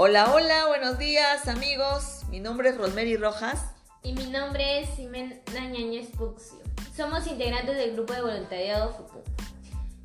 [0.00, 2.22] Hola, hola, buenos días amigos.
[2.30, 3.74] Mi nombre es Rosemary Rojas.
[4.04, 6.60] Y mi nombre es Ximena Ñañez Puxio.
[6.96, 9.24] Somos integrantes del grupo de voluntariado FUCU.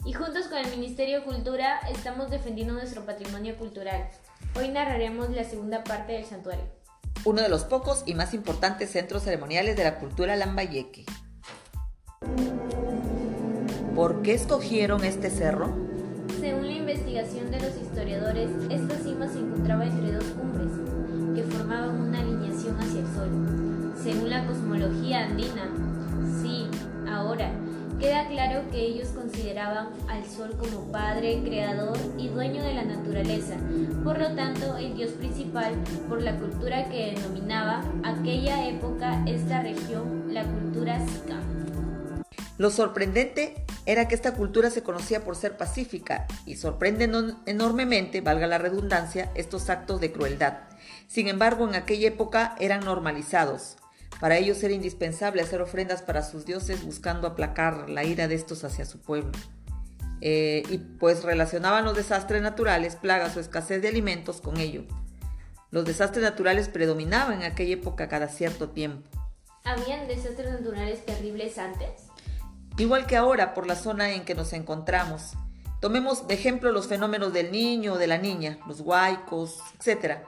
[0.03, 4.09] Y juntos con el Ministerio de Cultura estamos defendiendo nuestro patrimonio cultural.
[4.55, 6.65] Hoy narraremos la segunda parte del santuario.
[7.23, 11.05] Uno de los pocos y más importantes centros ceremoniales de la cultura lambayeque.
[13.93, 15.71] ¿Por qué escogieron este cerro?
[16.43, 20.71] Según la investigación de los historiadores, esta cima se encontraba entre dos cumbres,
[21.33, 23.93] que formaban una alineación hacia el sol.
[23.95, 25.69] Según la cosmología andina,
[26.41, 26.67] sí,
[27.09, 27.49] ahora,
[27.97, 33.55] queda claro que ellos consideraban al sol como padre, creador y dueño de la naturaleza,
[34.03, 35.71] por lo tanto el dios principal
[36.09, 41.39] por la cultura que denominaba aquella época esta región la cultura Sika.
[42.63, 47.11] Lo sorprendente era que esta cultura se conocía por ser pacífica y sorprende
[47.45, 50.59] enormemente, valga la redundancia, estos actos de crueldad.
[51.09, 53.75] Sin embargo, en aquella época eran normalizados.
[54.21, 58.63] Para ellos era indispensable hacer ofrendas para sus dioses buscando aplacar la ira de estos
[58.63, 59.33] hacia su pueblo.
[60.21, 64.85] Eh, y pues relacionaban los desastres naturales, plagas o escasez de alimentos con ello.
[65.69, 69.09] Los desastres naturales predominaban en aquella época cada cierto tiempo.
[69.65, 72.12] ¿Habían desastres naturales terribles antes?
[72.77, 75.33] Igual que ahora por la zona en que nos encontramos.
[75.79, 80.19] Tomemos de ejemplo los fenómenos del niño o de la niña, los huaicos, etc.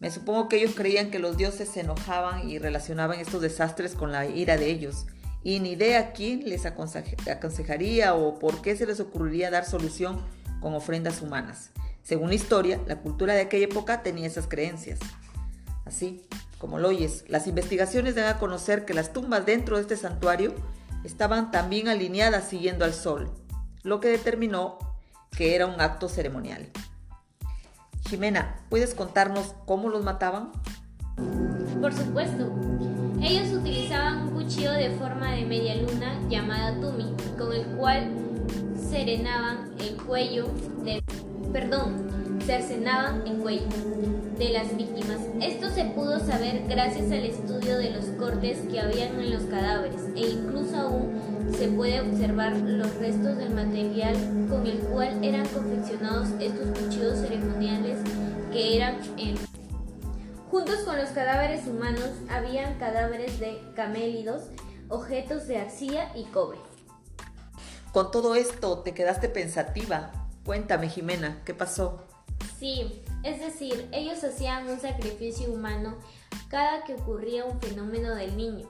[0.00, 4.12] Me supongo que ellos creían que los dioses se enojaban y relacionaban estos desastres con
[4.12, 5.06] la ira de ellos.
[5.44, 10.20] Y ni idea quién les aconsejaría o por qué se les ocurriría dar solución
[10.60, 11.70] con ofrendas humanas.
[12.02, 14.98] Según la historia, la cultura de aquella época tenía esas creencias.
[15.84, 16.22] Así,
[16.58, 20.54] como lo oyes, las investigaciones dan a conocer que las tumbas dentro de este santuario
[21.04, 23.30] estaban también alineadas siguiendo al sol,
[23.82, 24.78] lo que determinó
[25.36, 26.68] que era un acto ceremonial.
[28.08, 30.50] Jimena, ¿puedes contarnos cómo los mataban?
[31.80, 32.50] Por supuesto.
[33.20, 38.10] Ellos utilizaban un cuchillo de forma de media luna llamada tumi, con el cual
[38.90, 40.46] serenaban el cuello
[40.84, 41.02] de...
[41.52, 43.66] Perdón, cercenaban el cuello
[44.38, 45.18] de las víctimas.
[45.42, 50.00] Esto se pudo saber gracias al estudio de los cortes que habían en los cadáveres
[50.16, 54.16] e incluso aún se puede observar los restos del material
[54.48, 57.98] con el cual eran confeccionados estos cuchillos ceremoniales
[58.50, 59.36] que eran en
[60.50, 64.44] Juntos con los cadáveres humanos habían cadáveres de camélidos,
[64.88, 66.58] objetos de arcilla y cobre.
[67.92, 70.10] Con todo esto te quedaste pensativa.
[70.46, 72.08] Cuéntame, Jimena, ¿qué pasó?
[72.58, 75.98] Sí, es decir, ellos hacían un sacrificio humano
[76.48, 78.68] cada que ocurría un fenómeno del niño.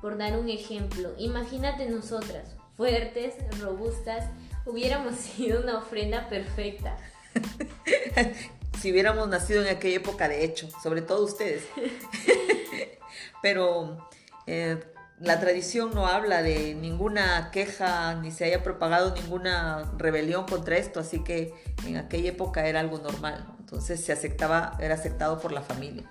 [0.00, 4.30] Por dar un ejemplo, imagínate nosotras, fuertes, robustas,
[4.64, 6.96] hubiéramos sido una ofrenda perfecta.
[8.80, 11.64] si hubiéramos nacido en aquella época, de hecho, sobre todo ustedes.
[13.42, 14.08] Pero
[14.46, 14.82] eh,
[15.18, 21.00] la tradición no habla de ninguna queja ni se haya propagado ninguna rebelión contra esto,
[21.00, 21.54] así que
[21.86, 26.10] en aquella época era algo normal, entonces se aceptaba, era aceptado por la familia.